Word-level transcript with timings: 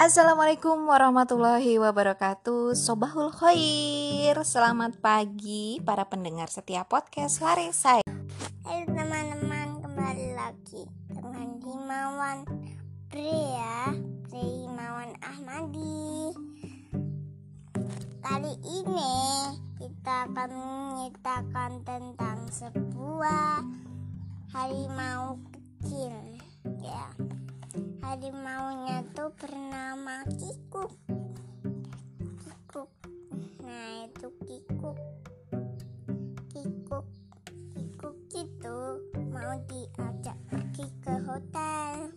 Assalamualaikum 0.00 0.88
warahmatullahi 0.88 1.76
wabarakatuh. 1.76 2.72
Sobahul 2.72 3.28
Khair. 3.36 4.32
Selamat 4.48 4.96
pagi 4.96 5.76
para 5.84 6.08
pendengar 6.08 6.48
setiap 6.48 6.88
podcast 6.88 7.44
Lari 7.44 7.68
Saya. 7.68 8.00
Hai 8.64 8.88
teman-teman 8.88 9.84
kembali 9.84 10.32
lagi 10.32 10.88
dengan 11.04 11.52
Himawan 11.60 12.48
Pria 13.12 13.92
Himawan 14.32 15.20
Ahmadi. 15.20 16.32
Kali 18.24 18.56
ini 18.56 19.16
kita 19.84 20.32
akan 20.32 20.50
menceritakan 20.56 21.84
tentang 21.84 22.48
sebuah 22.48 23.68
harimau 24.48 25.36
kecil 25.52 26.29
harimaunya 28.10 29.06
tuh 29.14 29.30
bernama 29.38 30.26
Kikuk 30.34 30.90
Kikuk 32.42 32.90
nah 33.62 34.02
itu 34.02 34.28
Kikuk 34.50 34.98
Kikuk 36.50 37.06
Kikuk 37.70 38.16
itu 38.34 38.78
mau 39.30 39.54
diajak 39.70 40.34
pergi 40.50 40.90
ke 41.06 41.14
hotel. 41.22 42.10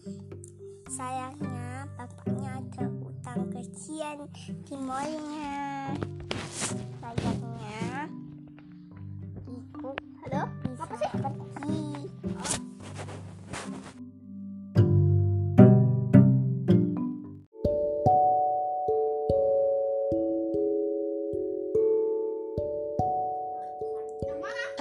Sayangnya 0.90 1.86
bapaknya 1.94 2.58
ada 2.58 2.90
utang 3.06 3.54
kesian 3.54 4.26
di 4.66 4.74
mallnya. 4.74 5.94
Sayangnya 6.98 7.53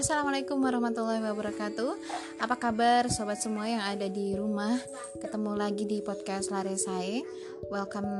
Assalamualaikum 0.03 0.58
warahmatullahi 0.58 1.22
wabarakatuh. 1.22 1.95
Apa 2.42 2.58
kabar 2.58 3.06
sobat 3.06 3.39
semua 3.39 3.70
yang 3.70 3.86
ada 3.86 4.11
di 4.11 4.34
rumah? 4.34 4.75
Ketemu 5.22 5.55
lagi 5.55 5.86
di 5.86 6.03
podcast 6.03 6.50
Lari 6.50 6.75
Saya 6.75 7.22
Welcome 7.70 8.11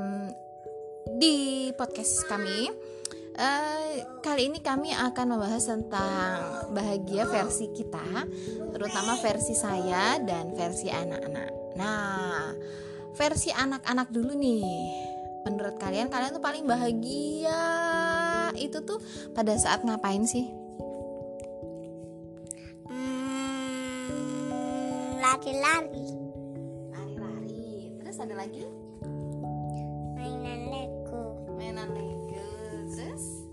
di 1.19 1.74
podcast 1.74 2.22
kami. 2.30 2.70
Eh, 3.34 3.98
Kali 4.22 4.47
ini 4.47 4.62
kami 4.62 4.94
akan 4.94 5.34
membahas 5.34 5.74
tentang 5.74 6.70
bahagia 6.70 7.27
versi 7.27 7.66
kita 7.74 8.30
Terutama 8.70 9.19
versi 9.19 9.58
saya 9.58 10.22
dan 10.22 10.55
versi 10.55 10.86
anak-anak. 10.86 11.50
Nah 11.83 12.55
versi 13.19 13.50
anak-anak 13.50 14.06
dulu 14.14 14.39
nih. 14.39 14.70
Menurut 15.50 15.83
kalian, 15.83 16.06
kalian 16.06 16.30
tuh 16.30 16.44
paling 16.46 16.62
bahagia 16.62 17.58
Itu 18.55 18.86
tuh 18.86 19.02
pada 19.34 19.58
saat 19.58 19.83
ngapain 19.83 20.22
sih? 20.22 20.61
Lari-lari. 25.22 26.08
Lari-lari. 26.90 27.94
Terus 28.02 28.18
ada 28.18 28.34
lagi? 28.34 28.66
Mainan 30.18 30.60
Lego. 30.66 31.46
Mainan 31.54 31.94
Lego. 31.94 32.46
Terus? 32.90 33.46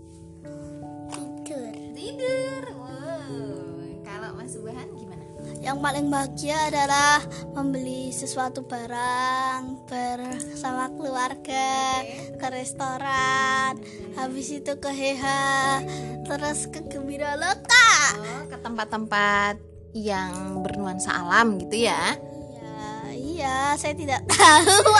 Tidur. 1.14 1.74
Tidur. 1.94 2.62
Wow. 2.74 4.02
Kalau 4.02 4.34
Mas 4.34 4.50
Subhan 4.50 4.90
gimana? 4.98 5.22
Yang 5.62 5.78
paling 5.78 6.06
bahagia 6.10 6.58
adalah 6.74 7.22
membeli 7.54 8.10
sesuatu 8.10 8.66
barang 8.66 9.86
bersama 9.86 10.90
keluarga 10.98 12.02
ke 12.34 12.46
restoran, 12.50 13.78
habis 14.18 14.48
itu 14.52 14.72
ke 14.80 14.90
heha, 14.90 15.80
terus 16.26 16.66
ke 16.68 16.80
gembira 16.88 17.36
loka. 17.36 17.92
oh 18.20 18.44
ke 18.48 18.56
tempat-tempat 18.60 19.69
yang 19.96 20.62
bernuansa 20.62 21.10
alam 21.10 21.58
gitu 21.58 21.86
ya. 21.86 22.14
Ya, 22.60 22.86
iya, 23.10 23.56
saya 23.74 23.94
tidak 23.94 24.22
tahu. 24.30 24.76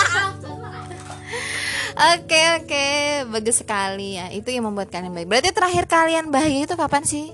oke 2.15 2.43
oke 2.63 2.87
bagus 3.31 3.63
sekali 3.63 4.19
ya. 4.19 4.31
Itu 4.35 4.51
yang 4.51 4.67
membuat 4.67 4.91
kalian 4.91 5.15
baik 5.15 5.29
berarti 5.31 5.51
terakhir 5.55 5.85
kalian 5.87 6.35
bahagia 6.35 6.67
itu 6.67 6.75
kapan 6.75 7.03
sih? 7.07 7.31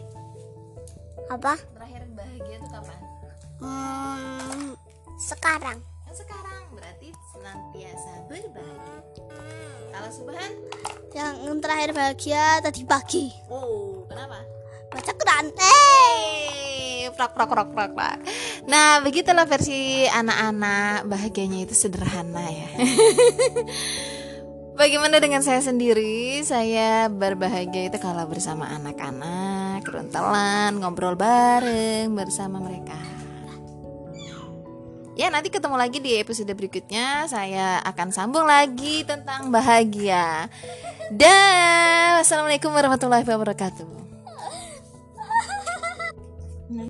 Apa? 1.32 1.56
Terakhir 1.74 2.02
bahagia 2.12 2.54
itu 2.60 2.68
kapan? 2.68 2.98
Hmm, 3.60 4.64
sekarang. 5.16 5.78
Yang 6.06 6.16
sekarang. 6.24 6.62
Berarti 6.76 7.08
senantiasa 7.32 8.12
berbahagia 8.28 8.96
kalau 9.96 10.10
Subhan? 10.12 10.52
Yang 11.16 11.56
terakhir 11.64 11.90
bahagia 11.96 12.42
tadi 12.60 12.84
pagi. 12.84 13.32
oh 13.48 14.04
kenapa? 14.12 14.44
Baca 14.92 15.12
Quran. 15.12 15.46
Eh, 15.56 15.85
prak 17.16 17.32
prak 17.32 17.48
prak 17.48 17.68
prak 17.72 17.90
prak. 17.96 18.18
Nah, 18.68 19.00
begitulah 19.00 19.48
versi 19.48 20.04
anak-anak 20.04 21.08
bahagianya 21.08 21.64
itu 21.64 21.72
sederhana 21.72 22.44
ya. 22.44 22.68
Bagaimana 24.76 25.16
dengan 25.16 25.40
saya 25.40 25.64
sendiri? 25.64 26.44
Saya 26.44 27.08
berbahagia 27.08 27.88
itu 27.88 27.96
kalau 27.96 28.28
bersama 28.28 28.68
anak-anak, 28.68 29.80
keruntelan, 29.88 30.76
ngobrol 30.76 31.16
bareng 31.16 32.12
bersama 32.12 32.60
mereka. 32.60 33.00
Ya, 35.16 35.32
nanti 35.32 35.48
ketemu 35.48 35.80
lagi 35.80 35.96
di 35.96 36.20
episode 36.20 36.52
berikutnya. 36.52 37.24
Saya 37.24 37.80
akan 37.88 38.12
sambung 38.12 38.44
lagi 38.44 39.00
tentang 39.08 39.48
bahagia. 39.48 40.52
Dan 41.08 42.20
wassalamualaikum 42.20 42.68
warahmatullahi 42.68 43.24
wabarakatuh. 43.24 44.05
没 46.68 46.88